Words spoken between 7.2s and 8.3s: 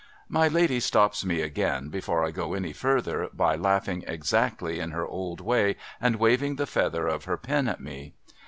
her pen at me.